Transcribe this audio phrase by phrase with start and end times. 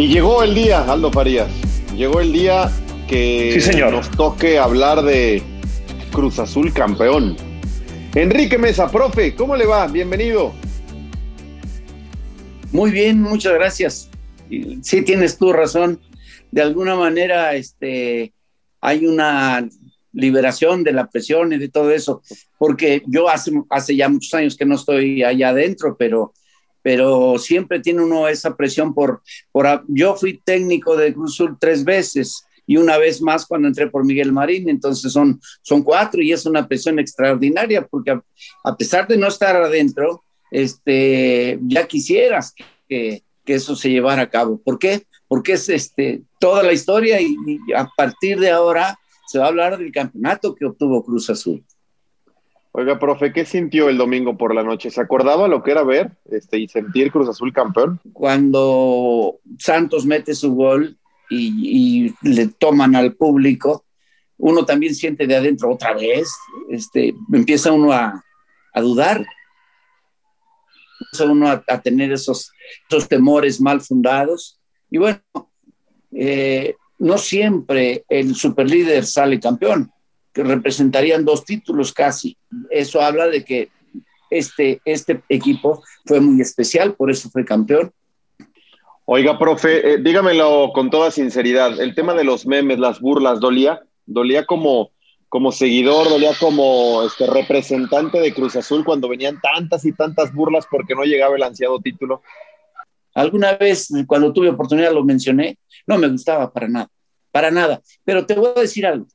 [0.00, 1.50] Y llegó el día, Aldo Farías.
[1.94, 2.70] Llegó el día
[3.06, 5.42] que nos toque hablar de
[6.10, 7.36] Cruz Azul campeón.
[8.14, 9.86] Enrique Mesa, profe, ¿cómo le va?
[9.88, 10.54] Bienvenido.
[12.72, 14.08] Muy bien, muchas gracias.
[14.80, 16.00] Sí, tienes tu razón.
[16.50, 18.32] De alguna manera, este,
[18.80, 19.68] hay una
[20.14, 22.22] liberación de la presión y de todo eso,
[22.56, 26.32] porque yo hace, hace ya muchos años que no estoy allá adentro, pero
[26.82, 31.84] pero siempre tiene uno esa presión por, por yo fui técnico de Cruz Sur tres
[31.84, 36.32] veces y una vez más cuando entré por Miguel Marín, entonces son, son cuatro y
[36.32, 38.18] es una presión extraordinaria porque
[38.62, 42.54] a, pesar de no estar adentro, este, ya quisieras
[42.88, 44.60] que, que, eso se llevara a cabo.
[44.62, 45.02] ¿Por qué?
[45.26, 49.48] Porque es este, toda la historia y, y a partir de ahora se va a
[49.48, 51.64] hablar del campeonato que obtuvo Cruz Azul.
[52.72, 54.90] Oiga, profe, ¿qué sintió el domingo por la noche?
[54.90, 58.00] ¿Se acordaba lo que era ver este, y sentir Cruz Azul campeón?
[58.12, 60.96] Cuando Santos mete su gol
[61.28, 63.84] y, le toman al público,
[64.38, 66.32] uno también siente de adentro otra vez,
[66.70, 68.22] este, empieza uno a,
[68.76, 69.26] dudar,
[71.00, 72.52] empieza uno a, tener esos,
[72.88, 74.60] esos, temores mal fundados.
[74.88, 75.20] Y bueno,
[76.12, 79.92] eh, no siempre el superlíder sale campeón
[80.40, 82.36] que representarían dos títulos casi.
[82.70, 83.68] Eso habla de que
[84.30, 87.92] este, este equipo fue muy especial, por eso fue campeón.
[89.04, 93.82] Oiga, profe, eh, dígamelo con toda sinceridad, el tema de los memes, las burlas, ¿dolía?
[94.06, 94.92] ¿Dolía como,
[95.28, 100.66] como seguidor, dolía como este, representante de Cruz Azul cuando venían tantas y tantas burlas
[100.70, 102.22] porque no llegaba el ansiado título?
[103.14, 106.88] Alguna vez, cuando tuve oportunidad, lo mencioné, no me gustaba para nada,
[107.32, 107.82] para nada.
[108.04, 109.08] Pero te voy a decir algo,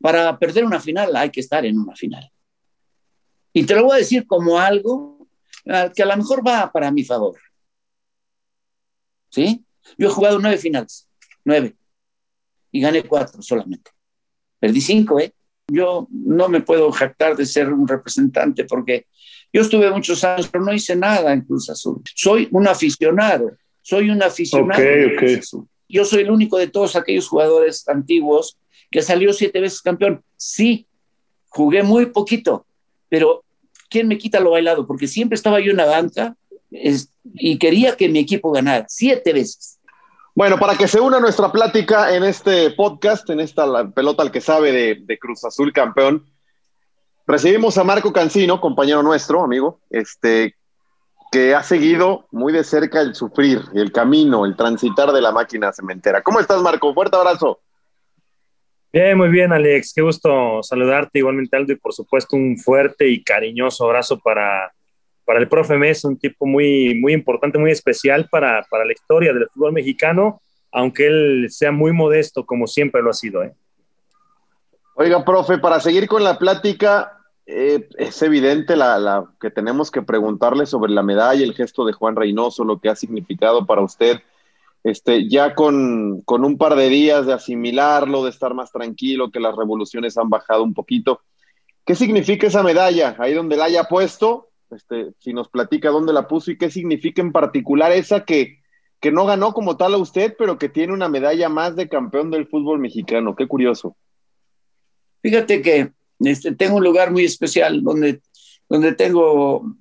[0.00, 2.30] para perder una final hay que estar en una final.
[3.52, 5.28] Y te lo voy a decir como algo
[5.68, 7.38] ah, que a lo mejor va para mi favor.
[9.30, 9.64] ¿Sí?
[9.96, 11.08] Yo he jugado nueve finales,
[11.44, 11.76] nueve,
[12.70, 13.90] y gané cuatro solamente.
[14.58, 15.32] Perdí cinco, ¿eh?
[15.68, 19.06] Yo no me puedo jactar de ser un representante porque
[19.52, 22.02] yo estuve muchos años, pero no hice nada en Cruz Azul.
[22.14, 24.82] Soy un aficionado, soy un aficionado.
[25.88, 28.58] Yo soy el único de todos aquellos jugadores antiguos
[28.90, 30.22] que salió siete veces campeón.
[30.36, 30.86] Sí,
[31.48, 32.66] jugué muy poquito,
[33.08, 33.44] pero
[33.88, 34.86] ¿quién me quita lo bailado?
[34.86, 36.36] Porque siempre estaba yo en la banca
[36.70, 39.78] y quería que mi equipo ganara siete veces.
[40.34, 44.40] Bueno, para que se una nuestra plática en este podcast, en esta pelota al que
[44.40, 46.24] sabe de, de Cruz Azul campeón,
[47.26, 50.54] recibimos a Marco Cancino, compañero nuestro, amigo, este,
[51.30, 55.72] que ha seguido muy de cerca el sufrir, el camino, el transitar de la máquina
[55.72, 56.22] cementera.
[56.22, 56.92] ¿Cómo estás, Marco?
[56.92, 57.60] Fuerte abrazo.
[58.92, 59.92] Bien, muy bien, Alex.
[59.94, 64.72] Qué gusto saludarte igualmente, Aldo, y por supuesto un fuerte y cariñoso abrazo para,
[65.24, 69.32] para el profe Mes, un tipo muy, muy importante, muy especial para, para la historia
[69.32, 70.42] del fútbol mexicano,
[70.72, 73.44] aunque él sea muy modesto, como siempre lo ha sido.
[73.44, 73.54] ¿eh?
[74.96, 80.02] Oiga, profe, para seguir con la plática, eh, es evidente la, la, que tenemos que
[80.02, 84.20] preguntarle sobre la medalla, el gesto de Juan Reynoso, lo que ha significado para usted
[84.82, 89.54] este, ya con, un par de días de asimilarlo, de estar más tranquilo, que las
[89.54, 91.20] revoluciones han bajado un poquito.
[91.84, 93.16] ¿Qué significa esa medalla?
[93.18, 97.20] Ahí donde la haya puesto, este, si nos platica dónde la puso y qué significa
[97.20, 98.60] en particular esa que,
[99.00, 102.30] que no ganó como tal a usted, pero que tiene una medalla más de campeón
[102.30, 103.34] del fútbol mexicano.
[103.34, 103.96] Qué curioso.
[105.22, 108.22] Fíjate que este, tengo un lugar muy especial donde,
[108.68, 109.74] donde tengo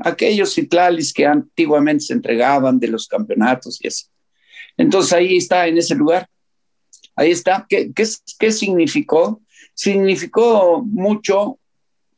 [0.00, 4.06] aquellos citlalis que antiguamente se entregaban de los campeonatos y así.
[4.76, 6.28] Entonces ahí está, en ese lugar.
[7.14, 7.66] Ahí está.
[7.68, 9.40] ¿Qué, qué, significó?
[9.74, 11.58] Significó mucho,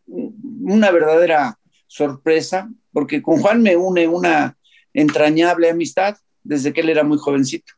[0.07, 4.57] una verdadera sorpresa, porque con Juan me une una
[4.93, 7.75] entrañable amistad desde que él era muy jovencito.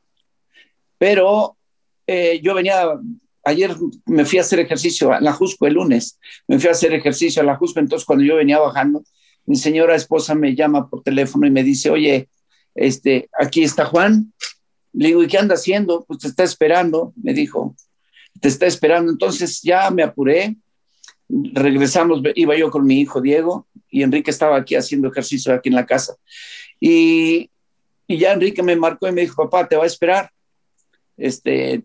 [0.99, 1.57] Pero
[2.07, 2.85] eh, yo venía,
[3.45, 3.75] ayer
[4.07, 7.43] me fui a hacer ejercicio a la Jusco el lunes, me fui a hacer ejercicio
[7.43, 9.03] a la Jusco, entonces cuando yo venía bajando,
[9.47, 12.29] mi señora esposa me llama por teléfono y me dice, oye,
[12.75, 14.33] este, aquí está Juan,
[14.93, 16.05] le digo, ¿y qué anda haciendo?
[16.07, 17.75] Pues te está esperando, me dijo,
[18.41, 19.13] te está esperando.
[19.13, 20.57] Entonces ya me apuré,
[21.29, 25.77] regresamos, iba yo con mi hijo Diego y Enrique estaba aquí haciendo ejercicio aquí en
[25.77, 26.17] la casa.
[26.81, 27.51] Y,
[28.07, 30.31] y ya Enrique me marcó y me dijo, papá, te va a esperar.
[31.17, 31.85] Este,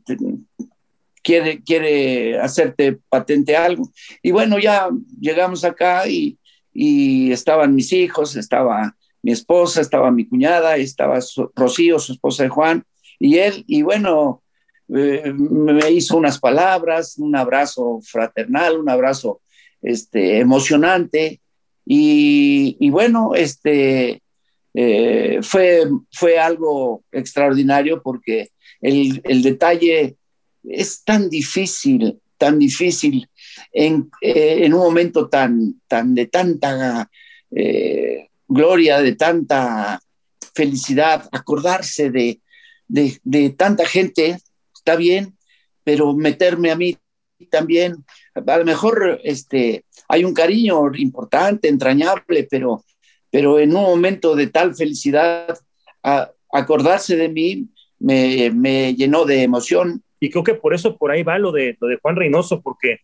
[1.21, 3.91] quiere, quiere hacerte patente algo.
[4.21, 6.37] Y bueno, ya llegamos acá y,
[6.73, 11.19] y estaban mis hijos, estaba mi esposa, estaba mi cuñada, estaba
[11.55, 12.85] Rocío, su esposa de Juan,
[13.19, 14.43] y él, y bueno,
[14.93, 19.41] eh, me hizo unas palabras, un abrazo fraternal, un abrazo
[19.81, 21.41] este, emocionante,
[21.87, 24.21] y, bueno, este,
[24.73, 28.49] eh, fue, fue algo extraordinario porque
[28.81, 30.15] el, el, detalle
[30.63, 33.29] es tan difícil, tan difícil
[33.71, 37.09] en, eh, en un momento tan, tan de tanta
[38.47, 40.01] gloria, de tanta
[40.55, 42.39] felicidad, acordarse de,
[42.87, 44.37] de, tanta gente,
[44.73, 45.37] está bien,
[45.83, 46.97] pero meterme a mí
[47.49, 48.03] también,
[48.33, 52.83] a lo mejor este, hay un cariño importante, entrañable, pero,
[53.29, 55.57] pero en un momento de tal felicidad,
[56.51, 57.67] acordarse de mí
[57.99, 60.03] me, me, llenó de emoción.
[60.19, 62.99] Y creo que por eso por ahí va lo de, lo de Juan Reynoso, porque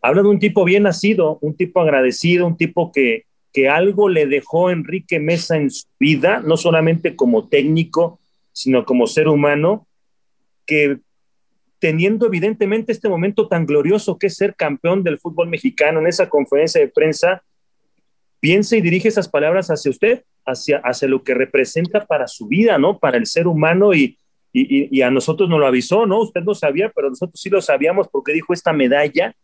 [0.00, 4.26] habla de un tipo bien nacido, un tipo agradecido, un tipo que, que algo le
[4.26, 8.20] dejó Enrique Mesa en su vida, no solamente como técnico,
[8.56, 9.86] sino como ser humano,
[10.64, 11.00] que
[11.78, 16.30] teniendo evidentemente este momento tan glorioso que es ser campeón del fútbol mexicano en esa
[16.30, 17.42] conferencia de prensa,
[18.40, 22.78] piensa y dirige esas palabras hacia usted, hacia, hacia lo que representa para su vida,
[22.78, 22.98] ¿no?
[22.98, 24.18] Para el ser humano y,
[24.54, 26.22] y, y a nosotros nos lo avisó, ¿no?
[26.22, 29.36] Usted no sabía, pero nosotros sí lo sabíamos porque dijo esta medalla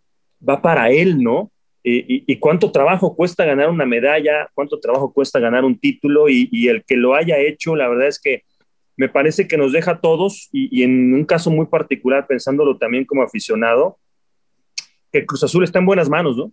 [0.48, 1.52] va para él, ¿no?
[1.84, 6.84] y, cuánto trabajo cuesta ganar una medalla, cuánto trabajo cuesta ganar un título y, el
[6.84, 8.44] que lo haya hecho, la verdad es que
[8.96, 13.04] me parece que nos deja a todos y, en un caso muy particular, pensándolo también
[13.04, 13.98] como aficionado,
[15.10, 16.52] que Cruz Azul está en buenas manos, ¿no?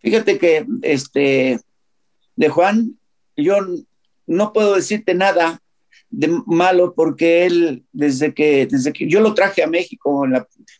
[0.00, 1.58] Fíjate que este,
[2.36, 2.98] de Juan,
[3.36, 3.56] yo
[4.26, 5.60] no puedo decirte nada
[6.10, 10.24] de malo porque él, desde que, desde que yo lo traje a México,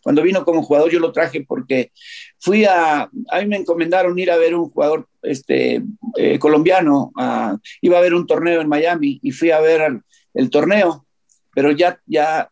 [0.03, 1.91] cuando vino como jugador, yo lo traje porque
[2.38, 5.83] fui a, a mí me encomendaron ir a ver un jugador este,
[6.17, 7.12] eh, colombiano,
[7.81, 10.00] iba a haber un torneo en Miami y fui a ver
[10.37, 11.06] el, torneo,
[11.55, 12.50] pero ya, ya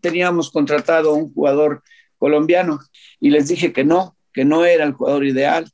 [0.00, 1.82] teníamos contratado un jugador
[2.18, 2.80] colombiano
[3.20, 5.66] y les dije que no, que no era el jugador ideal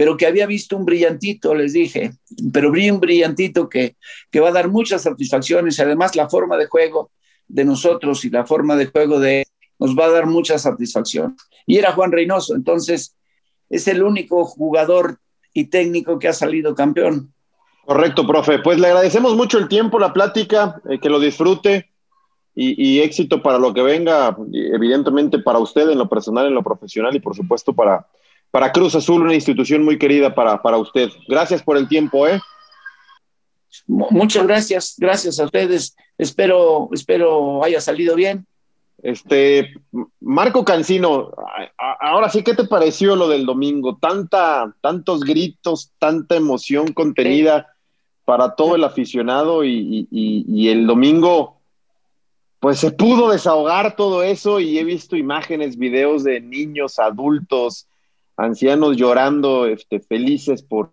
[0.00, 2.12] pero que había visto un brillantito, les dije,
[2.54, 3.96] pero vi un brillantito que,
[4.30, 7.10] que va a dar muchas satisfacciones y además la forma de juego
[7.46, 9.44] de nosotros y la forma de juego de
[9.78, 11.36] nos va a dar mucha satisfacción.
[11.66, 13.14] Y era Juan Reynoso, entonces
[13.68, 15.18] es el único jugador
[15.52, 17.34] y técnico que ha salido campeón.
[17.84, 18.58] Correcto, profe.
[18.58, 21.90] Pues le agradecemos mucho el tiempo, la plática, eh, que lo disfrute
[22.54, 26.62] y, y, éxito para lo que venga, evidentemente para usted en lo personal, en lo
[26.62, 28.06] profesional y por supuesto para,
[28.50, 31.08] para Cruz Azul, una institución muy querida para, para usted.
[31.28, 32.40] Gracias por el tiempo, ¿eh?
[33.86, 35.96] Muchas gracias, gracias a ustedes.
[36.18, 38.46] Espero, espero haya salido bien.
[39.02, 39.74] Este,
[40.20, 41.30] Marco Cancino,
[42.00, 43.96] ahora sí, ¿qué te pareció lo del domingo?
[43.96, 47.68] Tanta, tantos gritos, tanta emoción contenida
[48.24, 51.60] para todo el aficionado y, y, el domingo,
[52.60, 57.88] pues se pudo desahogar todo eso y he visto imágenes, videos de niños, adultos,
[58.36, 60.90] ancianos llorando, este, felices por,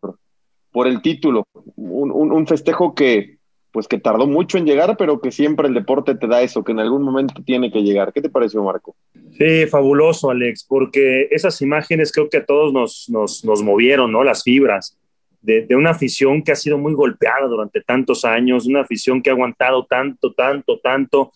[0.71, 1.45] por el título.
[1.75, 3.36] Un, un, festejo que,
[3.77, 6.71] pues que tardó mucho en llegar, pero que siempre el deporte te da eso, que
[6.71, 8.11] en algún momento tiene que llegar.
[8.11, 8.95] ¿Qué te pareció, Marco?
[9.37, 14.23] Sí, fabuloso, Alex, porque esas imágenes creo que a todos nos, nos, nos movieron, ¿no?
[14.23, 14.97] Las fibras.
[15.43, 19.29] De, de, una afición que ha sido muy golpeada durante tantos años, una afición que
[19.29, 21.31] ha aguantado tanto, tanto, tanto,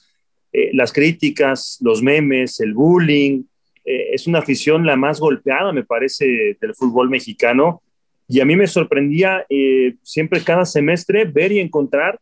[0.52, 3.44] eh, las críticas, los memes, el bullying,
[3.86, 7.84] eh, es una afición la más golpeada, me parece, del fútbol mexicano.
[8.28, 12.20] Y a mí me sorprendía eh, siempre cada semestre ver y encontrar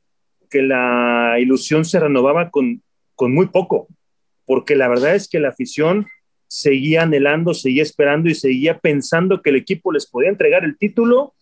[0.49, 2.81] que la ilusión se renovaba con,
[3.15, 3.87] con muy poco,
[4.45, 6.07] porque la verdad es que la afición
[6.47, 11.33] seguía anhelando, seguía esperando y seguía pensando que el equipo les podía entregar el título,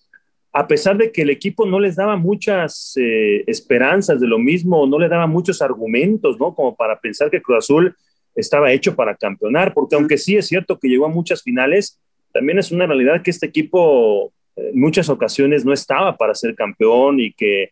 [0.51, 4.85] a pesar de que el equipo no les daba muchas eh, esperanzas de lo mismo,
[4.87, 6.53] no le daba muchos argumentos, ¿no?
[6.53, 7.95] Como para pensar que Cruz Azul
[8.35, 11.99] estaba hecho para campeonar, porque aunque sí es cierto que llegó a muchas finales,
[12.33, 17.19] también es una realidad que este equipo en muchas ocasiones no estaba para ser campeón
[17.19, 17.71] y que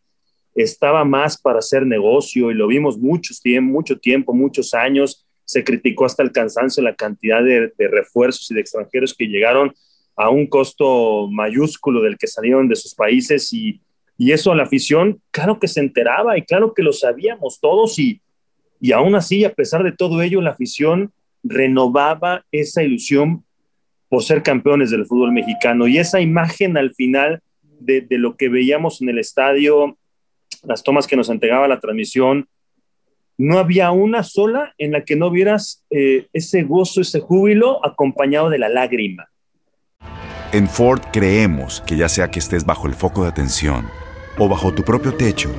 [0.56, 5.26] estaba más para hacer negocio y lo vimos muchos mucho tiempo, muchos años.
[5.44, 9.74] Se criticó hasta el cansancio la cantidad de, refuerzos y de extranjeros que llegaron
[10.16, 13.82] a un costo mayúsculo del que salieron de sus países y,
[14.18, 18.00] y eso a la afición, claro que se enteraba y claro que lo sabíamos todos
[18.00, 18.22] y,
[18.80, 21.12] y aún así, a pesar de todo ello, la afición
[21.44, 23.44] renovaba esa ilusión
[24.08, 25.86] por ser campeones del fútbol mexicano.
[25.86, 27.42] Y esa imagen al final
[27.80, 29.98] de lo que veíamos en el estadio,
[30.68, 32.48] las tomas que nos entregaba la transmisión,
[33.38, 38.50] no había una sola en la que no vieras eh, ese gozo, ese júbilo acompañado
[38.50, 39.30] de la lágrima.
[40.52, 43.88] En Ford creemos que ya sea que estés bajo el foco de atención
[44.38, 45.52] o bajo tu propio techo,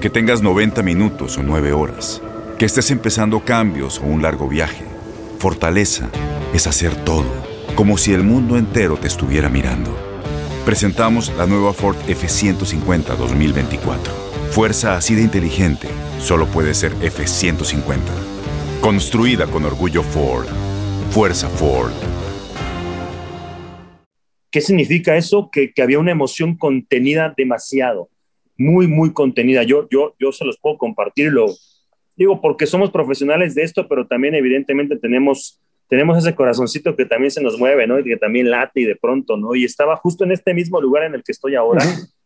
[0.00, 2.22] que tengas 90 minutos o 9 horas,
[2.58, 4.84] que estés empezando cambios o un largo viaje,
[5.38, 6.10] fortaleza
[6.54, 7.30] es hacer todo,
[7.74, 9.94] como si el mundo entero te estuviera mirando.
[10.64, 14.17] Presentamos la nueva Ford F150 2024.
[14.50, 15.88] Fuerza así de inteligente
[16.18, 17.98] solo puede ser F150.
[18.80, 20.46] Construida con orgullo Ford.
[21.10, 21.92] Fuerza Ford.
[24.50, 25.50] ¿Qué significa eso?
[25.52, 28.08] Que, había una emoción contenida demasiado,
[28.56, 29.62] muy, muy contenida.
[29.62, 31.46] Yo, yo, yo se los puedo compartir, lo
[32.16, 37.30] digo porque somos profesionales de esto, pero también evidentemente tenemos, tenemos ese corazoncito que también
[37.30, 37.98] se nos mueve, ¿no?
[37.98, 39.54] Y que también late y de pronto, ¿no?
[39.54, 41.84] Y estaba justo en este mismo lugar en el que estoy ahora,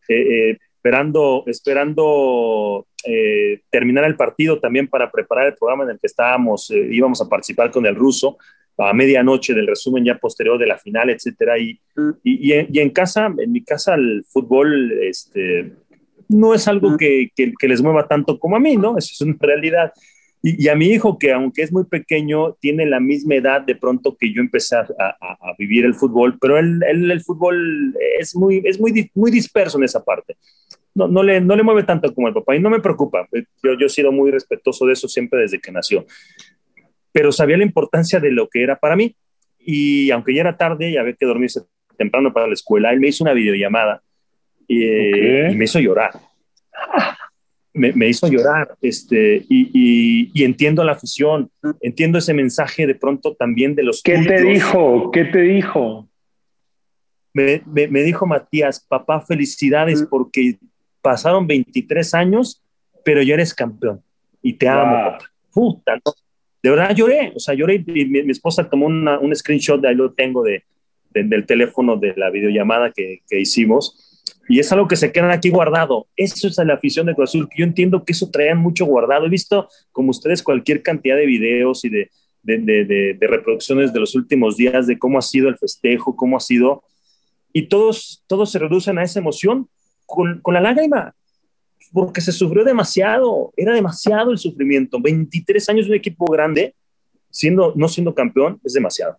[0.08, 6.00] eh, eh, esperando, esperando eh, terminar el partido también para preparar el programa en el
[6.00, 8.36] que estábamos, íbamos a participar con el ruso
[8.78, 11.58] a medianoche del resumen ya posterior de la final, etcétera.
[11.58, 11.78] Y,
[12.24, 15.72] y, y, en, casa, en mi casa, el fútbol este,
[16.28, 18.98] no es algo que, que, les mueva tanto como a mí, ¿no?
[18.98, 19.92] Eso es una realidad.
[20.42, 24.16] Y, a mi hijo, que aunque es muy pequeño, tiene la misma edad de pronto
[24.18, 28.80] que yo empecé a, a, vivir el fútbol, pero él, el fútbol es, muy, es
[28.80, 30.36] muy, muy disperso en esa parte.
[30.94, 33.26] No, no, le, no le mueve tanto como el papá y no me preocupa.
[33.32, 36.04] Yo, yo he sido muy respetuoso de eso siempre desde que nació
[37.12, 39.14] pero sabía la importancia de lo que era para mí.
[39.58, 41.60] Y aunque ya era tarde y había que dormirse
[41.96, 44.02] temprano para la escuela, él me hizo una videollamada
[44.66, 44.84] y,
[45.54, 46.12] me hizo llorar.
[47.74, 53.74] Me, hizo llorar, este, y, y, entiendo la afición, entiendo ese mensaje de pronto también
[53.74, 54.02] de los...
[54.02, 55.10] ¿Qué te dijo?
[55.10, 56.08] ¿Qué te dijo?
[57.32, 60.58] Me, me, dijo Matías, papá, felicidades porque
[61.02, 62.62] pasaron 23 años,
[63.04, 64.02] pero ya eres campeón
[64.40, 65.18] y te amo, papá.
[65.52, 66.14] Puta, no,
[66.62, 70.12] de verdad lloré, o sea, lloré y mi, esposa tomó un screenshot, de ahí lo
[70.12, 70.64] tengo de,
[71.10, 75.50] del teléfono de la videollamada que, que, hicimos, y es algo que se queda aquí
[75.50, 76.06] guardado.
[76.16, 79.26] Eso es la afición de Cruz Azul, que yo entiendo que eso traían mucho guardado.
[79.26, 82.10] He visto, como ustedes, cualquier cantidad de videos y de,
[82.42, 82.58] de,
[83.18, 86.82] de, reproducciones de los últimos días de cómo ha sido el festejo, cómo ha sido,
[87.52, 89.68] y todos, todos se reducen a esa emoción
[90.12, 91.14] con, con la lágrima
[91.92, 95.00] porque se sufrió demasiado, era demasiado el sufrimiento.
[95.00, 96.74] 23 años de un equipo grande,
[97.30, 99.18] siendo, no siendo campeón, es demasiado.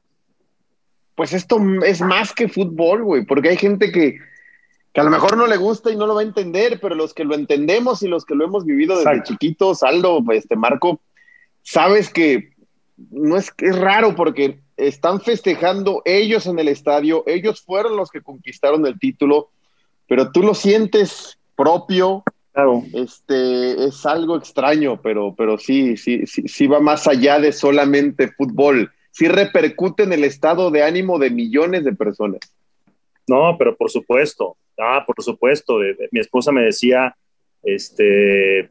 [1.15, 4.17] Pues esto es más que fútbol, güey, porque hay gente que,
[4.91, 7.13] que a lo mejor no le gusta y no lo va a entender, pero los
[7.13, 11.01] que lo entendemos y los que lo hemos vivido desde chiquitos, Aldo, este Marco,
[11.61, 12.53] sabes que
[13.11, 18.21] no es, es raro porque están festejando ellos en el estadio, ellos fueron los que
[18.21, 19.51] conquistaron el título,
[20.13, 22.83] pero tú lo sientes propio, Claro.
[22.93, 28.27] Este, es algo extraño, pero, pero sí, sí, sí, sí va más allá de solamente
[28.27, 28.91] fútbol.
[29.09, 32.41] Sí repercute en el estado de ánimo de millones de personas.
[33.27, 35.79] No, pero por supuesto, ah, por supuesto.
[36.11, 37.15] Mi esposa me decía,
[37.63, 38.69] este,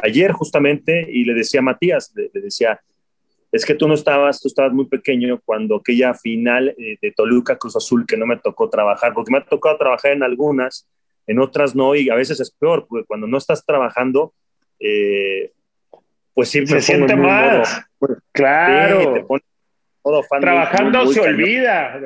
[0.00, 2.80] ayer justamente, y le decía a Matías, le, decía,
[3.50, 7.56] es que tú no estabas, tú estabas muy pequeño cuando aquella final eh, de Toluca
[7.56, 10.88] Cruz Azul que no me tocó trabajar, porque me ha tocado trabajar en algunas,
[11.26, 14.34] en otras no, y a veces es peor, porque cuando no estás trabajando,
[14.78, 15.52] eh,
[16.34, 17.84] pues sí se siente más.
[18.32, 19.26] claro.
[20.40, 22.00] Trabajando se olvida.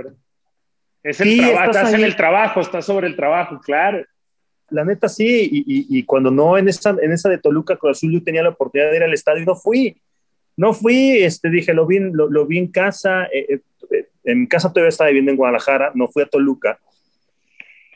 [1.03, 4.05] Es el trabajo, estás, en el trabajo, estás sobre el trabajo, claro.
[4.71, 8.23] La neta sí, y, cuando no en esa, en esa de Toluca con Azul yo
[8.23, 10.01] tenía la oportunidad de ir al estadio y no fui.
[10.63, 13.59] No fui, este, dije, lo vi, lo, vi en casa, eh,
[13.91, 16.79] eh, en casa todavía estaba viviendo en Guadalajara, no fui a Toluca,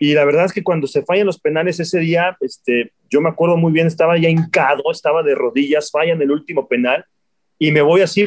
[0.00, 3.28] y la verdad es que cuando se fallan los penales ese día, este, yo me
[3.28, 7.04] acuerdo muy bien, estaba ya hincado, estaba de rodillas, fallan el último penal
[7.56, 8.26] y me voy así,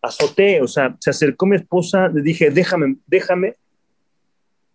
[0.00, 3.56] azoté, o sea, se acercó mi esposa, le dije, déjame, déjame.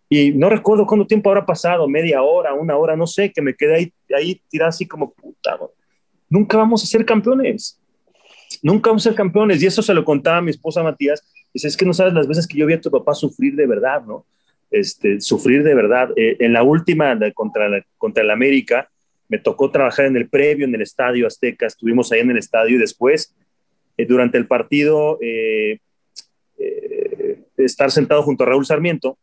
[0.08, 3.54] Y no recuerdo cuánto tiempo habrá pasado, media hora, una hora, no sé, que me
[3.54, 5.58] quedé ahí, ahí tirado así como puta.
[6.30, 7.81] Nunca vamos a ser campeones.
[8.62, 9.62] Nunca vamos a ser campeones.
[9.62, 11.22] Y eso se lo contaba a mi esposa Matías.
[11.52, 13.66] Dice, es que no sabes las veces que yo vi a tu papá sufrir de
[13.66, 14.24] verdad, ¿no?
[14.72, 16.10] este, sufrir de verdad.
[16.16, 18.90] Eh, en la última contra, contra el América,
[19.28, 22.76] me tocó trabajar en el previo, en el Estadio Azteca, estuvimos ahí en el estadio
[22.76, 23.34] y después,
[23.96, 25.78] eh, durante el partido, eh,
[27.56, 29.18] estar sentado junto a Raúl Sarmiento,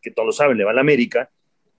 [0.00, 1.30] que todos lo saben, le va a la América,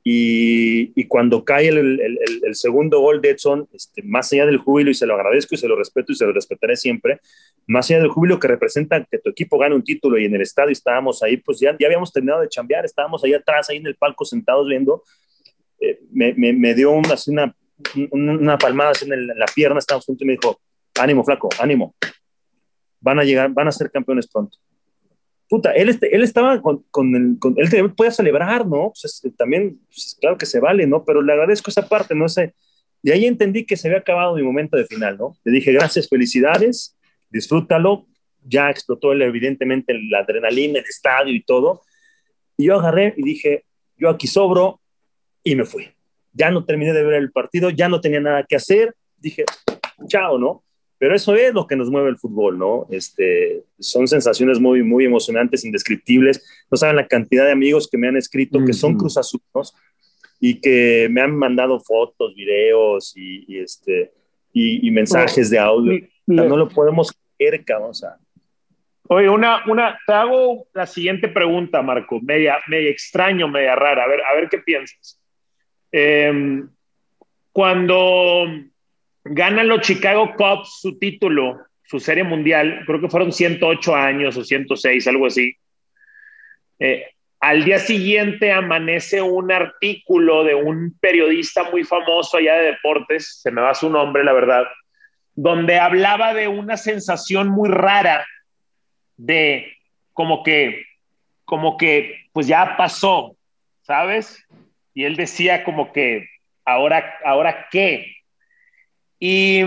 [0.07, 5.07] Y, cuando cae el, segundo gol de Edson, este, más allá del júbilo, y se
[5.07, 7.19] lo agradezco y se lo respeto y se lo respetaré siempre,
[7.65, 10.41] más allá del júbilo que representa que tu equipo gane un título y en el
[10.41, 13.87] estadio estábamos ahí, pues ya, ya habíamos terminado de chambear, estábamos ahí atrás, ahí en
[13.87, 15.01] el palco sentados viendo,
[15.79, 17.55] eh, me, me, dio una, una,
[18.11, 20.61] una palmada en, la pierna, estábamos juntos y me dijo,
[20.99, 21.95] ánimo flaco, ánimo,
[22.99, 24.59] van a llegar, van a ser campeones pronto
[25.49, 28.91] puta, él, este, él estaba con, con, el, con él podía celebrar, ¿no?
[28.99, 31.03] Pues también, pues claro que se vale, ¿no?
[31.05, 32.27] Pero le agradezco esa parte, ¿no?
[32.29, 32.53] sé
[33.05, 35.37] de ahí entendí que se había acabado mi momento de final, ¿no?
[35.43, 36.97] Le dije, gracias, felicidades,
[37.29, 38.07] disfrútalo.
[38.43, 41.83] Ya explotó él, evidentemente la adrenalina, el estadio y todo.
[42.57, 44.81] Y yo agarré y dije, yo aquí sobro
[45.43, 45.87] y me fui.
[46.33, 48.95] Ya no terminé de ver el partido, ya no tenía nada que hacer.
[49.17, 49.45] Dije,
[50.07, 50.63] chao, ¿no?
[50.97, 52.87] Pero eso es lo que nos mueve el fútbol, ¿no?
[52.89, 56.45] Este, son sensaciones muy, muy emocionantes, indescriptibles.
[56.71, 59.75] No saben la cantidad de amigos que me han escrito que son cruzazulos
[60.39, 64.11] y que me han mandado fotos, videos y, este,
[64.53, 66.07] y, mensajes de audio.
[66.27, 67.89] no lo podemos creer, cabrón.
[67.91, 68.17] O sea.
[69.07, 74.05] Oye, una, una, te hago la siguiente pregunta, Marco, media, media extraño, media rara.
[74.05, 75.21] A ver, a ver qué piensas.
[75.91, 76.67] Em,
[77.51, 78.45] cuando
[79.25, 84.43] ganan los Chicago Cubs su título, su serie mundial, creo que fueron 108 años o
[84.43, 85.55] 106, algo así.
[86.79, 87.07] Eh,
[87.39, 93.51] al día siguiente amanece un artículo de un periodista muy famoso allá de deportes, se
[93.51, 94.63] me va su nombre, la verdad,
[95.33, 98.25] donde hablaba de una sensación muy rara
[99.17, 99.75] de
[100.13, 100.85] como que,
[101.43, 103.35] como que, pues ya pasó,
[103.81, 104.43] ¿sabes?
[104.93, 106.27] Y él decía como que,
[106.63, 108.15] ahora, ahora qué,
[109.19, 109.63] y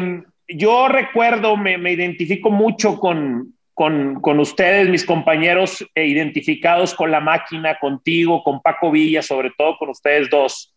[0.49, 7.79] yo recuerdo, me, identifico mucho con, con, ustedes, mis compañeros eh, identificados con la máquina,
[7.79, 10.75] contigo, con Paco Villa, sobre todo con ustedes dos,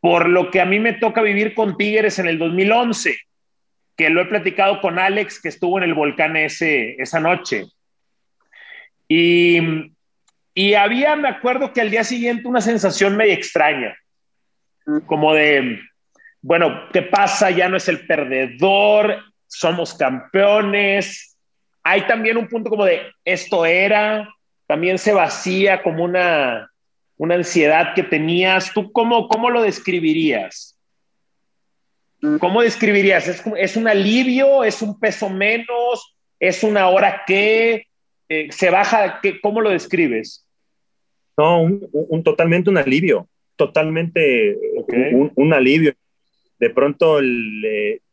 [0.00, 3.16] por lo que a mí me toca vivir con Tigres en el 2011,
[3.96, 7.66] que lo he platicado con Alex, que estuvo en el volcán ese, esa noche.
[9.08, 9.60] Y,
[10.54, 13.96] y había, me acuerdo que al día siguiente una sensación medio extraña,
[15.06, 15.80] como de,
[16.40, 17.50] bueno, ¿qué pasa?
[17.50, 21.36] Ya no es el perdedor, somos campeones.
[21.82, 24.28] Hay también un punto como de esto era,
[24.66, 26.70] también se vacía como una,
[27.16, 28.72] una ansiedad que tenías.
[28.72, 30.78] ¿Tú cómo, cómo lo describirías?
[32.40, 33.28] ¿Cómo describirías?
[33.28, 34.64] ¿Es, ¿Es, un alivio?
[34.64, 36.16] ¿Es un peso menos?
[36.40, 37.86] ¿Es una hora que
[38.28, 39.20] eh, se baja?
[39.22, 40.44] ¿Qué, ¿Cómo lo describes?
[41.36, 45.94] No, un, totalmente un alivio, totalmente un, un, alivio
[46.58, 47.18] de pronto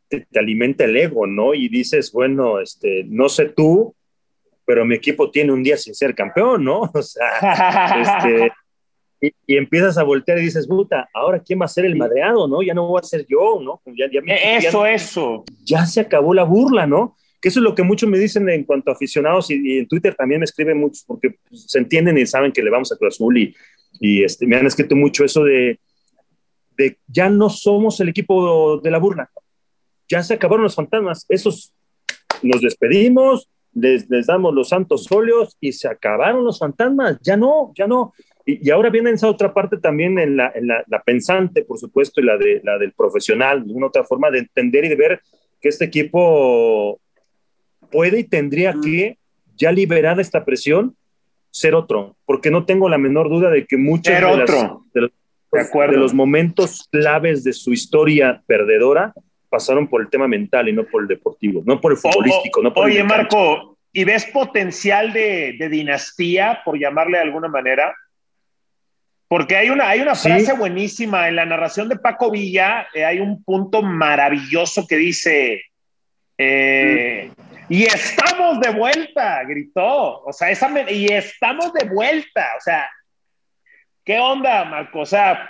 [0.08, 1.54] te, alimenta el ego, ¿no?
[1.54, 3.96] Y dices, bueno, este, no sé tú,
[4.66, 6.82] pero mi equipo tiene un día sin ser campeón, ¿no?
[6.94, 8.52] O sea, este,
[9.48, 12.62] y, empiezas a voltear y dices, puta, ahora quién va a ser el madreado, ¿no?
[12.62, 13.82] Ya no voy a ser yo, ¿no?
[13.98, 15.44] Ya, e, eso, eso.
[15.64, 17.16] Ya se acabó la burla, ¿no?
[17.42, 20.16] Que eso es lo que muchos me dicen en cuanto a aficionados y, en Twitter
[20.16, 23.38] también me escriben muchos porque se entienden y saben que le vamos a Cruz Azul
[23.38, 23.56] y,
[24.00, 25.80] y este, me han escrito mucho eso de,
[26.78, 29.30] de ya no somos el equipo de la burla.
[30.08, 31.26] Ya se acabaron los fantasmas.
[31.30, 31.74] Esos
[32.42, 37.20] nos despedimos, les, damos los santos óleos y se acabaron los fantasmas.
[37.22, 38.14] Ya no, ya no.
[38.46, 42.26] Y, ahora viene esa otra parte también en, la, en la, pensante, por supuesto, y
[42.26, 45.22] la, de, la del profesional, una otra forma de entender y de ver
[45.60, 47.00] que este equipo
[47.92, 49.18] puede y tendría que,
[49.58, 50.96] ya liberar esta presión,
[51.50, 55.12] ser otro, porque no tengo la menor duda de que muchos de, de,
[55.56, 59.14] de, los momentos claves de su historia perdedora
[59.50, 62.62] pasaron por el tema mental y no por el deportivo, no por el futbolístico.
[62.62, 67.96] no por oye, Marco, ¿y ves potencial de, dinastía, por llamarle de alguna manera?
[69.28, 73.20] Porque hay una, hay una frase buenísima en la narración de Paco Villa, eh, hay
[73.20, 75.64] un punto maravilloso que dice,
[76.38, 77.32] eh,
[77.70, 82.88] y estamos de vuelta, gritó, o sea, esa, y estamos de vuelta, o sea,
[84.06, 85.00] ¿Qué onda, Marco?
[85.00, 85.50] O sea,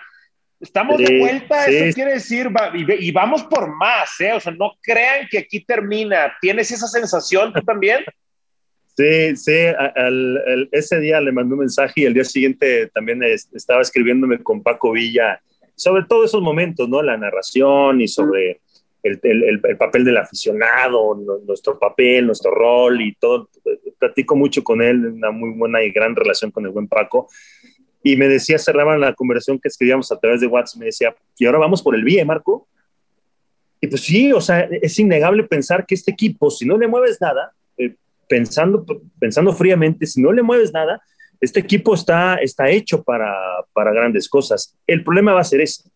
[0.61, 4.31] estamos de vuelta, eso quiere decir, y, vamos por más, ¿eh?
[4.31, 6.33] O sea, no crean que aquí termina.
[6.39, 7.99] ¿Tienes esa sensación tú también?
[8.97, 9.51] Sí, sí,
[10.71, 14.93] ese día le mandé un mensaje y el día siguiente también estaba escribiéndome con Paco
[14.93, 15.41] Villa
[15.75, 17.01] sobre todos esos momentos, ¿no?
[17.01, 18.61] La narración y sobre
[19.03, 21.13] el, el, el, papel del aficionado,
[21.45, 23.49] nuestro papel, nuestro rol y todo.
[23.99, 27.27] Platico mucho con él, una muy buena y gran relación con el buen Paco
[28.05, 31.45] y me decía, cerraban la conversación que escribíamos a través de WhatsApp, me decía, y
[31.47, 32.67] ahora vamos por el BIE, Marco.
[33.81, 37.19] Y pues sí, o sea, es innegable pensar que este equipo, si no le mueves
[37.19, 37.95] nada, eh,
[38.29, 38.85] pensando,
[39.17, 41.01] pensando fríamente, si no le mueves nada,
[41.41, 43.33] este equipo está, está hecho para,
[43.73, 44.77] para grandes cosas.
[44.85, 45.89] El problema va a ser ese,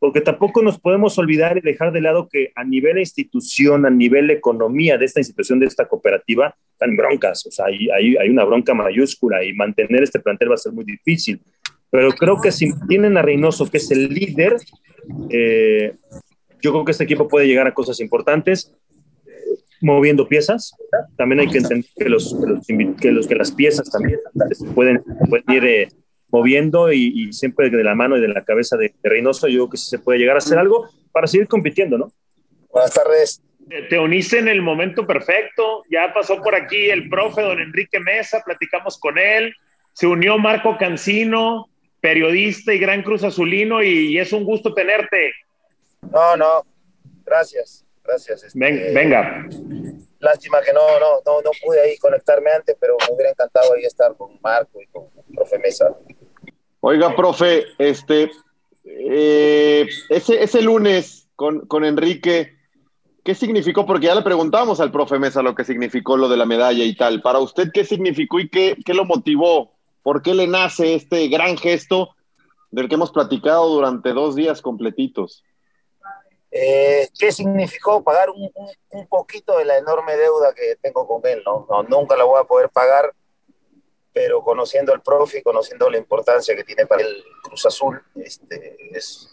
[0.00, 4.32] porque tampoco nos podemos olvidar y dejar de lado que a nivel institución, a nivel
[4.32, 8.44] economía de esta institución, de esta cooperativa, están broncas, o sea, hay, hay, hay una
[8.44, 11.40] bronca mayúscula y mantener este plantel va a ser muy difícil.
[11.90, 14.56] Pero creo que si tienen a Reynoso, que es el líder,
[15.30, 15.94] eh,
[16.60, 18.72] yo creo que este equipo puede llegar a cosas importantes
[19.82, 20.74] moviendo piezas.
[21.16, 22.34] También hay que entender que, los,
[22.66, 24.20] que, los, que, las piezas también
[24.52, 25.88] se pueden, pueden ir eh,
[26.30, 29.76] moviendo y, siempre de la mano y de la cabeza de, Reynoso, yo creo que
[29.76, 32.12] se puede llegar a hacer algo para seguir compitiendo, ¿no?
[32.70, 33.42] Buenas tardes.
[33.88, 35.82] Te uniste en el momento perfecto.
[35.90, 39.54] Ya pasó por aquí el profe don Enrique Mesa, platicamos con él.
[39.92, 41.68] Se unió Marco Cancino,
[42.00, 45.32] periodista y gran cruz azulino, y es un gusto tenerte.
[46.10, 46.66] No, no,
[47.24, 47.84] gracias.
[48.04, 48.42] Gracias.
[48.42, 49.46] Este, venga.
[50.18, 53.84] Lástima que no, no, no, no pude ahí conectarme antes, pero me hubiera encantado ahí
[53.84, 55.96] estar con Marco y con el profe Mesa.
[56.80, 58.30] Oiga, profe, este,
[58.84, 62.56] eh, ese, ese lunes con, con Enrique,
[63.24, 63.86] ¿qué significó?
[63.86, 66.94] Porque ya le preguntamos al profe Mesa lo que significó lo de la medalla y
[66.96, 67.22] tal.
[67.22, 69.72] Para usted, ¿qué significó y qué, qué lo motivó?
[70.02, 72.14] ¿Por qué le nace este gran gesto
[72.70, 75.44] del que hemos platicado durante dos días completitos?
[76.50, 78.50] Eh, ¿Qué significó pagar un,
[78.90, 81.42] un, poquito de la enorme deuda que tengo con él?
[81.46, 81.66] ¿no?
[81.88, 83.14] Nunca la voy a poder pagar,
[84.12, 88.76] pero conociendo al profe y conociendo la importancia que tiene para el Cruz Azul, este,
[88.92, 89.31] es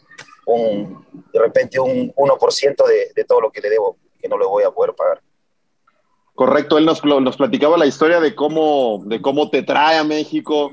[0.56, 4.46] un, de repente un 1% de, de todo lo que le debo, que no le
[4.46, 5.22] voy a poder pagar.
[6.40, 10.72] Correcto, él nos, nos platicaba la historia de cómo, de cómo te trae a México,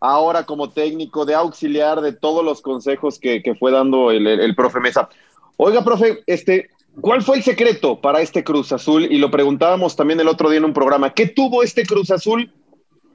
[0.00, 4.38] ahora como técnico, de auxiliar, de todos los consejos que, que fue dando el, el,
[4.38, 5.08] el profe Mesa.
[5.56, 9.10] Oiga, profe, este, ¿cuál fue el secreto para este Cruz Azul?
[9.10, 11.12] Y lo preguntábamos también el otro día en un programa.
[11.12, 12.52] ¿Qué tuvo este Cruz Azul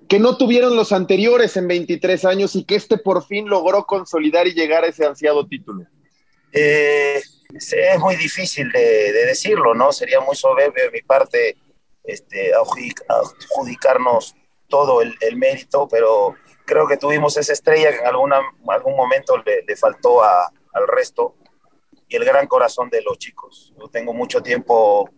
[0.09, 4.45] que no tuvieron los anteriores en 23 años y que este por fin logró consolidar
[4.45, 5.85] y llegar a ese ansiado título?
[6.53, 7.21] Eh,
[7.53, 9.91] es muy difícil de, decirlo, ¿no?
[9.91, 11.57] Sería muy soberbio de mi parte
[12.03, 14.35] este, adjudicarnos
[14.67, 16.35] todo el, mérito, pero
[16.65, 20.87] creo que tuvimos esa estrella que en alguna, algún momento le, le faltó a, al
[20.87, 21.35] resto
[22.17, 23.73] el gran corazón de los chicos.
[23.79, 25.09] Yo tengo mucho tiempo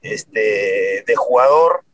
[0.00, 1.84] este, de jugador,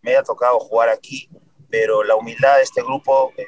[0.00, 1.28] me ha tocado jugar aquí,
[1.70, 3.44] pero la humildad de este grupo, eh,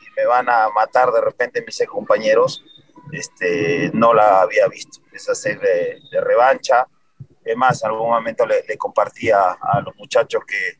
[0.00, 2.64] y me van a matar de repente mis compañeros,
[3.14, 5.00] este, no la había visto.
[5.12, 6.86] Esa serie de, revancha.
[7.44, 10.78] Es más, en algún momento le, le compartía a los muchachos que,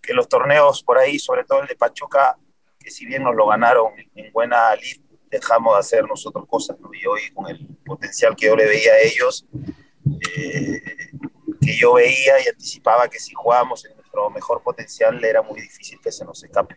[0.00, 2.36] que los torneos por ahí, sobre todo el de Pachuca,
[2.78, 5.00] que si bien nos lo ganaron en buena lid,
[5.30, 9.00] dejamos de hacer nosotros cosas, Y hoy con el potencial que yo le veía a
[9.00, 9.46] ellos,
[10.36, 10.82] eh,
[11.60, 15.98] que yo veía y anticipaba que si jugábamos en nuestro mejor potencial era muy difícil
[16.02, 16.76] que se nos escape.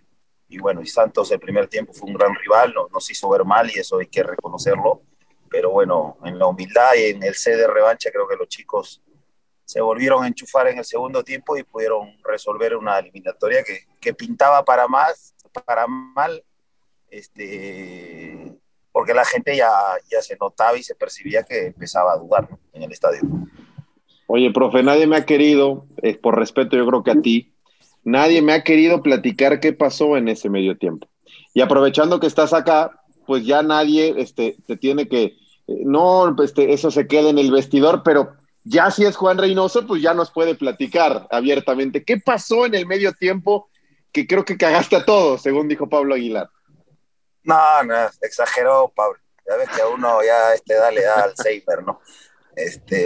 [0.55, 3.43] Y bueno, y Santos el primer tiempo fue un gran rival, no, nos hizo ver
[3.43, 5.01] mal y eso hay que reconocerlo.
[5.49, 9.03] Pero bueno, en la humildad y en el C de revancha creo que los chicos
[9.65, 14.13] se volvieron a enchufar en el segundo tiempo y pudieron resolver una eliminatoria que, que
[14.13, 16.41] pintaba para más, para mal,
[17.09, 18.55] este,
[18.93, 19.69] porque la gente ya,
[20.09, 23.19] ya se notaba y se percibía que empezaba a dudar en el estadio.
[24.27, 27.54] Oye, profe, nadie me ha querido, eh, por respeto yo creo que a ti,
[28.05, 31.09] nadie me ha querido platicar qué pasó en ese medio tiempo.
[31.53, 35.35] Y aprovechando que estás acá, pues ya nadie este, te tiene que, eh,
[35.67, 40.01] no, este, eso se queda en el vestidor, pero ya si es Juan Reynoso, pues
[40.01, 42.03] ya nos puede platicar abiertamente.
[42.03, 43.69] ¿Qué pasó en el medio tiempo
[44.11, 46.49] que creo que cagaste a todos, según dijo Pablo Aguilar?
[47.43, 49.19] No, no, exageró Pablo.
[49.47, 52.01] Ya ves que a uno ya a esta edad le da Alzheimer, ¿no?
[52.55, 53.05] Este,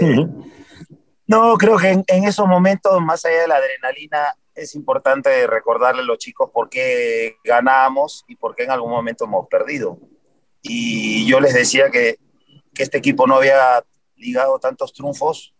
[1.27, 6.05] No, creo que en, esos momentos, más allá de la adrenalina, es importante recordarle a
[6.05, 9.97] los chicos por qué ganamos y por qué en algún momento hemos perdido.
[10.61, 12.17] Y yo les decía que,
[12.73, 13.83] que este equipo no había
[14.15, 15.53] ligado tantos triunfos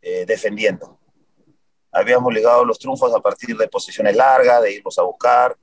[0.00, 0.98] eh, defendiendo.
[1.90, 5.56] Habíamos ligado los triunfos a partir de posiciones largas, de irlos a buscar,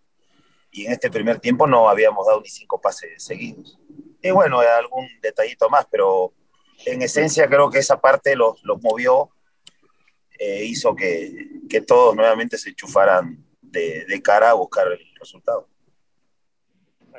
[0.72, 3.80] y en este primer tiempo no habíamos dado ni cinco pases seguidos.
[4.22, 6.34] Y bueno, algún detallito más, pero
[6.86, 9.30] en esencia creo que esa parte los, los movió,
[10.40, 15.68] eh, hizo que, que, todos nuevamente se enchufaran de, de, cara a buscar el resultado.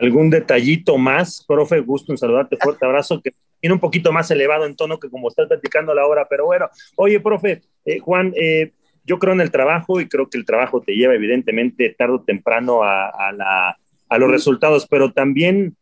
[0.01, 1.81] ¿Algún detallito más, profe?
[1.81, 5.29] Gusto en saludarte, fuerte abrazo, que tiene un poquito más elevado en tono que como
[5.29, 8.73] estás platicando la hora, pero bueno, oye, profe, eh, Juan, eh,
[9.05, 12.23] yo creo en el trabajo y creo que el trabajo te lleva evidentemente tarde o
[12.23, 13.09] temprano a,
[14.09, 15.77] a, los resultados, pero también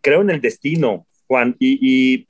[0.00, 1.56] creo en el destino, Juan.
[1.58, 2.26] Y,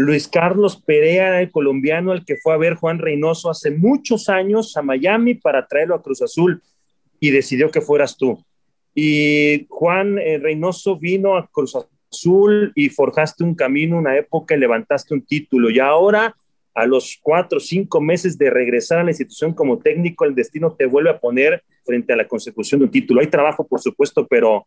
[0.00, 4.76] Luis Carlos Perea, el colombiano, al que fue a ver Juan Reynoso hace muchos años
[4.76, 6.62] a Miami para traerlo a Cruz Azul
[7.18, 8.40] y decidió que fueras tú.
[8.94, 14.60] Y Juan eh, Reynoso vino a Cruz Azul y forjaste un camino, una época y
[14.60, 15.68] levantaste un título.
[15.68, 16.32] Y ahora,
[16.74, 20.76] a los cuatro o cinco meses de regresar a la institución como técnico, el destino
[20.78, 23.20] te vuelve a poner frente a la consecución de un título.
[23.20, 24.64] Hay trabajo, por supuesto, pero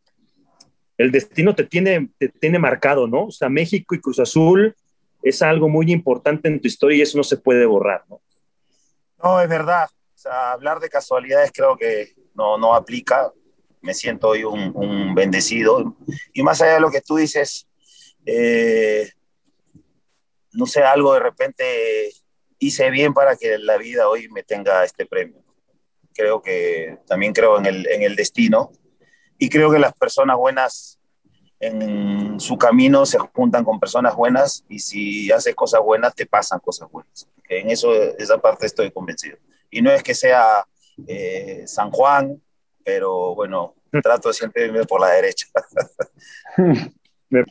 [0.97, 3.27] el destino te tiene, te tiene marcado, ¿no?
[3.27, 4.75] O sea, México y Cruz Azul
[5.21, 8.21] es algo muy importante en tu historia y eso no se puede borrar, ¿no?
[9.23, 9.89] No, es verdad.
[10.25, 13.31] O hablar de casualidades creo que no, no aplica.
[13.81, 15.95] Me siento hoy un, un bendecido.
[16.33, 17.67] Y más allá de lo que tú dices,
[18.25, 19.09] eh,
[20.53, 22.11] no sé, algo de repente
[22.59, 25.43] hice bien para que la vida hoy me tenga este premio.
[26.13, 28.71] Creo que también creo en el, en el destino
[29.37, 30.99] y creo que las personas buenas
[31.61, 36.59] en su camino se juntan con personas buenas y si haces cosas buenas te pasan
[36.59, 37.29] cosas buenas.
[37.47, 39.37] En eso, esa parte estoy convencido.
[39.69, 40.65] Y no es que sea
[41.07, 42.41] eh, San Juan,
[42.83, 45.47] pero bueno, trato siempre de irme por la derecha.
[46.57, 47.45] me,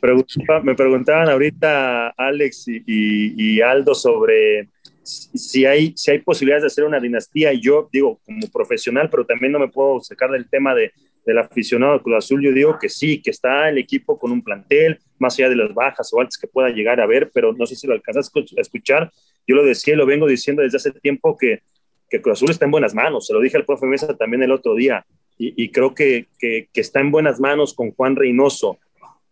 [0.63, 4.69] me preguntaban ahorita Alex y, y, Aldo sobre
[5.03, 9.25] si hay, si hay posibilidades de hacer una dinastía y yo digo como profesional, pero
[9.25, 10.91] también no me puedo sacar del tema de
[11.25, 14.99] del aficionado Cruz Azul, yo digo que sí, que está el equipo con un plantel,
[15.19, 17.75] más allá de las bajas o altas que pueda llegar a ver, pero no sé
[17.75, 19.11] si lo alcanzas a escuchar.
[19.47, 21.61] Yo lo decía y lo vengo diciendo desde hace tiempo que,
[22.09, 23.27] que Cruz Azul está en buenas manos.
[23.27, 25.05] Se lo dije al profe Mesa también el otro día
[25.37, 28.77] y, creo que, que, que, está en buenas manos con Juan Reynoso.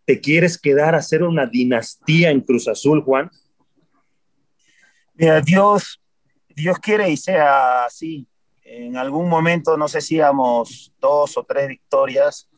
[0.04, 3.30] ¿Te quieres quedar a hacer una dinastía en Cruz Azul, Juan?
[5.14, 6.02] Mira, Dios,
[6.48, 8.26] Dios quiere y sea así
[8.62, 12.48] en algún momento, no sé si íbamos dos o tres victorias,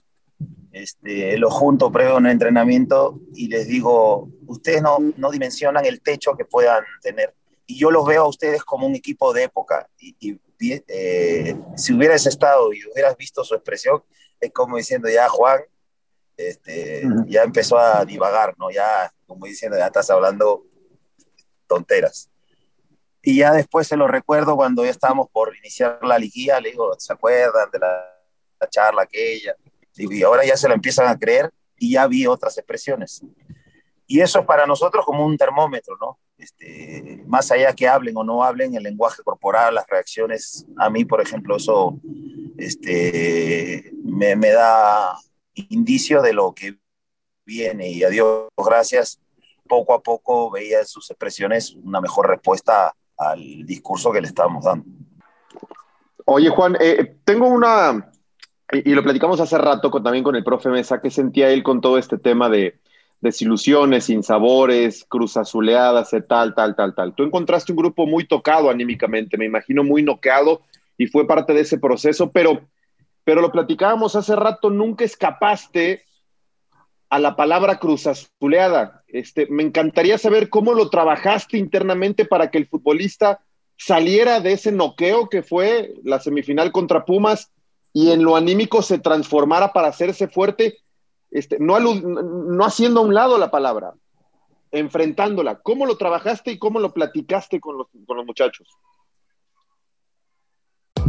[0.73, 6.01] este, lo junto previo a un entrenamiento y les digo, ustedes no, no dimensionan el
[6.01, 7.35] techo que puedan tener.
[7.67, 9.89] Y yo los veo a ustedes como un equipo de época.
[9.99, 14.03] Y, eh, si hubieras estado y hubieras visto su expresión,
[14.41, 15.61] es como diciendo, ya Juan,
[16.37, 18.71] este, ya empezó a divagar, ¿no?
[18.71, 20.65] Ya, como diciendo, ya estás hablando
[21.67, 22.32] tonteras.
[23.23, 26.93] Y ya después se lo recuerdo cuando ya estábamos por iniciar la liguilla, le digo,
[26.99, 29.57] ¿se acuerdan de la, charla aquella?
[29.97, 33.23] Y ahora ya se lo empiezan a creer y ya vi otras expresiones.
[34.07, 36.19] Y eso es para nosotros como un termómetro, ¿no?
[36.37, 41.05] Este, más allá que hablen o no hablen, el lenguaje corporal, las reacciones, a mí,
[41.05, 42.01] por ejemplo, eso
[42.59, 45.17] este, me, me da
[45.55, 46.79] indicio de lo que
[47.45, 49.21] viene y a Dios gracias,
[49.69, 52.95] poco a poco veía en sus expresiones una mejor respuesta
[53.31, 54.87] al discurso que le estábamos dando.
[56.25, 58.11] Oye, Juan, eh, tengo una,
[58.73, 61.99] y, lo platicamos hace rato también con el profe Mesa, que sentía él con todo
[61.99, 62.79] este tema de
[63.21, 67.15] desilusiones, sinsabores, cruzazuleadas, eh, tal, tal, tal, tal.
[67.15, 70.63] Tú encontraste un grupo muy tocado anímicamente, me imagino muy noqueado,
[70.97, 72.63] y fue parte de ese proceso, pero,
[73.25, 76.05] pero lo platicábamos hace rato, nunca escapaste
[77.11, 79.02] a la palabra cruzazuleada.
[79.13, 83.45] Este, me encantaría saber cómo lo trabajaste internamente para que el futbolista
[83.77, 87.53] saliera de ese noqueo que fue la semifinal contra Pumas
[87.93, 90.79] y en lo anímico se transformara para hacerse fuerte,
[91.31, 91.77] este, no,
[92.65, 93.93] haciendo a un lado la palabra,
[94.71, 95.61] enfrentándola.
[95.61, 98.67] ¿Cómo lo trabajaste y cómo lo platicaste con los muchachos?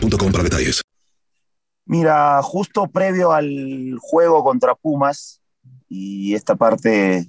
[0.00, 0.82] para detalles.
[1.84, 5.40] Mira, justo previo al juego contra Pumas,
[5.88, 7.28] y esta parte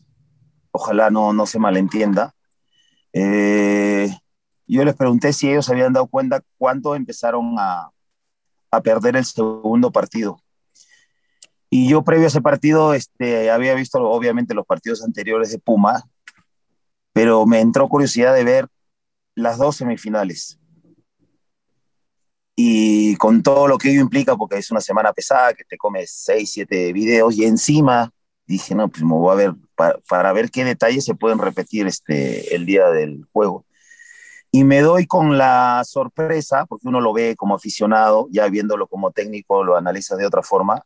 [0.71, 2.33] ojalá no, no se malentienda,
[3.13, 4.09] eh,
[4.67, 7.89] yo les pregunté si ellos habían dado cuenta cuánto empezaron a,
[8.69, 10.39] a, perder el segundo partido.
[11.69, 16.03] Y yo previo a ese partido este, había visto obviamente los partidos anteriores de Pumas,
[17.13, 18.67] pero me entró curiosidad de ver
[19.35, 20.60] las dos semifinales
[22.55, 26.11] y con todo lo que ello implica, porque es una semana pesada, que te comes
[26.11, 28.11] 6, 7 videos, y encima
[28.45, 29.53] dije, no, pues me voy a ver
[30.07, 33.65] para, ver qué detalles se pueden repetir este, el día del juego.
[34.51, 39.11] Y me doy con la sorpresa, porque uno lo ve como aficionado, ya viéndolo como
[39.11, 40.83] técnico lo analiza de otra forma,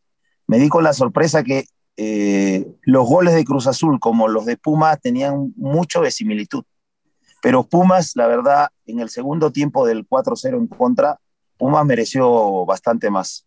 [0.47, 1.65] me di con la sorpresa que
[1.97, 6.63] eh, los goles de Cruz Azul como los de Pumas tenían mucho de similitud.
[7.41, 11.19] Pero Pumas, la verdad, en el segundo tiempo del 4-0 en contra,
[11.57, 13.45] Pumas mereció bastante más.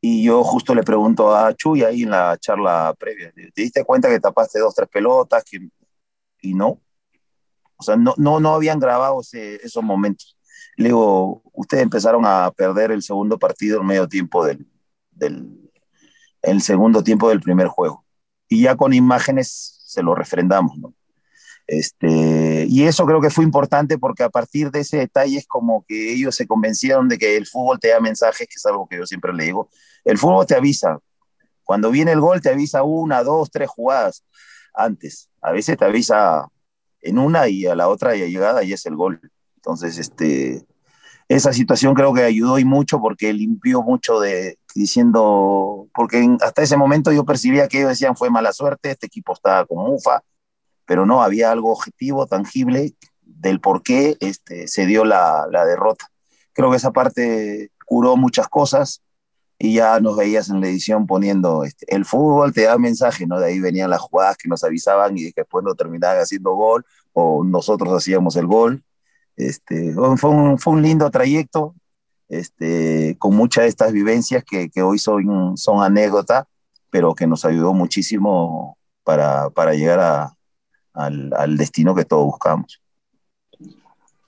[0.00, 4.08] Y yo justo le pregunto a Chuy ahí en la charla previa, ¿te diste cuenta
[4.08, 5.42] que tapaste dos, tres pelotas?
[5.44, 5.68] Que...
[6.42, 6.80] Y no.
[7.76, 10.36] O sea, no, no, no habían grabado ese, esos momentos.
[10.76, 14.66] Le digo, ustedes empezaron a perder el segundo partido en medio tiempo del,
[15.10, 15.64] del
[16.44, 18.04] el segundo tiempo del primer juego.
[18.48, 20.94] Y ya con imágenes se lo refrendamos, ¿no?
[21.66, 25.84] Este, y eso creo que fue importante porque a partir de ese detalle es como
[25.88, 28.98] que ellos se convencieron de que el fútbol te da mensajes, que es algo que
[28.98, 29.70] yo siempre le digo.
[30.04, 30.98] El fútbol te avisa.
[31.62, 34.24] Cuando viene el gol te avisa una, dos, tres jugadas
[34.74, 35.30] antes.
[35.40, 36.48] A veces te avisa
[37.00, 39.20] en una y a la otra ya llegada y es el gol.
[39.56, 40.66] Entonces, este,
[41.28, 46.76] esa situación creo que ayudó y mucho porque limpió mucho de diciendo, porque hasta ese
[46.76, 50.22] momento yo percibía que ellos decían fue mala suerte, este equipo estaba con mufa,
[50.86, 56.10] pero no había algo objetivo, tangible del por qué este, se dio la, la derrota.
[56.52, 59.02] Creo que esa parte curó muchas cosas
[59.58, 63.38] y ya nos veías en la edición poniendo este, el fútbol te da mensaje, ¿no?
[63.38, 67.44] De ahí venían las jugadas que nos avisaban y después no terminaban haciendo gol o
[67.44, 68.82] nosotros hacíamos el gol.
[69.36, 71.74] Este, fue, un, fue un lindo trayecto,
[72.28, 76.46] este, con muchas de estas vivencias que, que hoy son, son anécdota,
[76.90, 80.33] pero que nos ayudó muchísimo para, para llegar a,
[80.94, 82.80] al, al, destino que todos buscamos.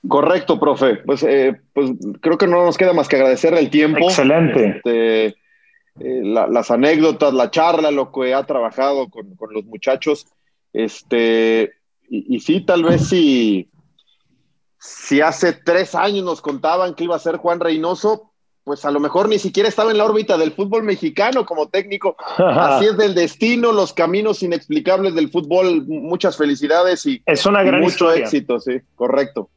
[0.07, 0.96] Correcto, profe.
[0.96, 4.05] Pues, eh, pues creo que no nos queda más que agradecer el tiempo.
[4.05, 4.76] Excelente.
[4.76, 5.35] Este, eh,
[6.22, 10.26] la, las anécdotas, la charla, lo que ha trabajado con, con los muchachos.
[10.72, 11.72] Este,
[12.09, 13.70] y, y, sí, tal vez si,
[14.79, 18.33] si hace tres años nos contaban que iba a ser Juan Reynoso,
[18.66, 22.16] pues a lo mejor ni siquiera estaba en la órbita del fútbol mexicano como técnico.
[22.37, 25.87] Así es del destino, los caminos inexplicables del fútbol.
[25.87, 28.24] Muchas felicidades y, es una gran y mucho historia.
[28.24, 29.50] éxito, sí, correcto.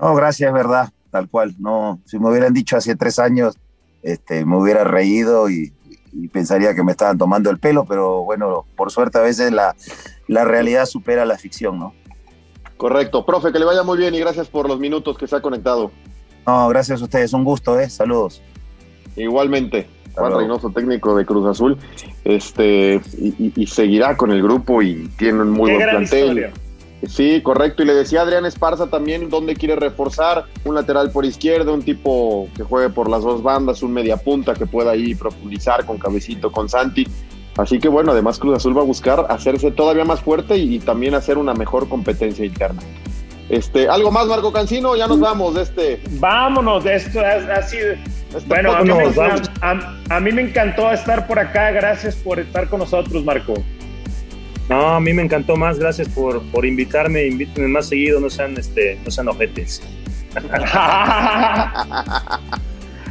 [0.00, 1.56] No, gracias, verdad, tal cual.
[1.58, 3.58] No, si me hubieran dicho hace tres años,
[4.00, 5.72] este, me hubiera reído y,
[6.12, 9.74] y pensaría que me estaban tomando el pelo, pero bueno, por suerte a veces la,
[10.28, 11.94] la realidad supera la ficción, ¿no?
[12.76, 13.26] Correcto.
[13.26, 15.90] Profe, que le vaya muy bien y gracias por los minutos que se ha conectado.
[16.46, 17.90] No, gracias a ustedes, un gusto, ¿eh?
[17.90, 18.40] Saludos.
[19.16, 21.78] Igualmente, Juan Reynoso, técnico de Cruz Azul,
[22.24, 26.28] este, y, y, seguirá con el grupo y tiene un muy Qué buen gran plantel.
[26.28, 26.52] historia.
[27.08, 27.82] Sí, correcto.
[27.82, 30.44] Y le decía a Adrián Esparza también dónde quiere reforzar.
[30.64, 34.54] Un lateral por izquierda, un tipo que juegue por las dos bandas, un media punta
[34.54, 37.06] que pueda ahí profundizar con Cabecito, con Santi.
[37.56, 40.78] Así que bueno, además Cruz Azul va a buscar hacerse todavía más fuerte y, y
[40.78, 42.80] también hacer una mejor competencia interna.
[43.48, 44.96] Este, ¿Algo más, Marco Cancino?
[44.96, 46.00] Ya nos vamos de este.
[46.12, 47.94] Vámonos, de esto ha, ha sido.
[48.46, 49.04] Bueno, a mí, me,
[50.08, 51.70] a mí me encantó estar por acá.
[51.70, 53.54] Gracias por estar con nosotros, Marco.
[54.68, 58.56] No, a mí me encantó más, gracias por, por invitarme, invítenme más seguido, no sean,
[58.56, 59.82] este, no sean ojetes.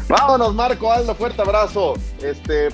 [0.07, 1.93] Vámonos, Marco Aldo, fuerte abrazo.
[2.23, 2.69] Este,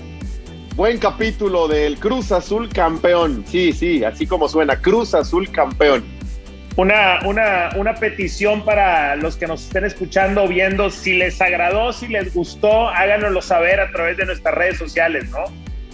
[0.75, 3.43] buen capítulo del Cruz Azul campeón.
[3.47, 6.16] Sí, sí, así como suena, Cruz Azul campeón.
[6.77, 11.91] Una, una, una petición para los que nos estén escuchando o viendo, si les agradó,
[11.91, 15.43] si les gustó, háganoslo saber a través de nuestras redes sociales, ¿no?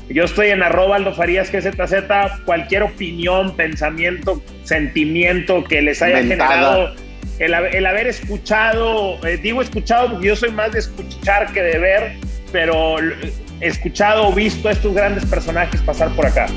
[0.09, 6.51] Yo estoy en arroba Aldo Farías GZZ, cualquier opinión, pensamiento, sentimiento que les haya Mentada.
[6.51, 6.95] generado
[7.39, 11.79] el, el, haber escuchado, eh, digo escuchado porque yo soy más de escuchar que de
[11.79, 12.17] ver,
[12.51, 12.97] pero
[13.61, 16.47] escuchado o visto a estos grandes personajes pasar por acá.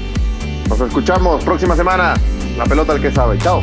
[0.68, 2.14] Nos escuchamos próxima semana.
[2.58, 3.38] La pelota al que sabe.
[3.38, 3.62] Chao.